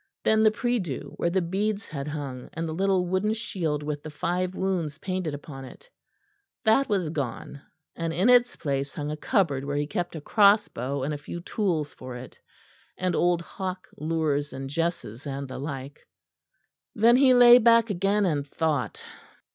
Then 0.23 0.41
the 0.41 0.49
prie 0.49 0.79
dieu, 0.79 1.13
where 1.17 1.29
the 1.29 1.43
beads 1.43 1.85
had 1.85 2.07
hung 2.07 2.49
and 2.53 2.67
the 2.67 2.73
little 2.73 3.05
wooden 3.05 3.35
shield 3.35 3.83
with 3.83 4.01
the 4.01 4.09
Five 4.09 4.55
Wounds 4.55 4.97
painted 4.97 5.35
upon 5.35 5.63
it 5.63 5.91
that 6.65 6.89
was 6.89 7.11
gone; 7.11 7.61
and 7.95 8.11
in 8.11 8.27
its 8.27 8.55
place 8.55 8.95
hung 8.95 9.11
a 9.11 9.15
cupboard 9.15 9.63
where 9.63 9.77
he 9.77 9.85
kept 9.85 10.15
a 10.15 10.19
crossbow 10.19 11.03
and 11.03 11.13
a 11.13 11.19
few 11.19 11.39
tools 11.41 11.93
for 11.93 12.15
it; 12.15 12.39
and 12.97 13.15
old 13.15 13.43
hawk 13.43 13.89
lures 13.95 14.53
and 14.53 14.71
jesses 14.71 15.27
and 15.27 15.47
the 15.47 15.59
like. 15.59 16.07
Then 16.95 17.17
he 17.17 17.35
lay 17.35 17.59
back 17.59 17.91
again, 17.91 18.25
and 18.25 18.47
thought. 18.47 19.03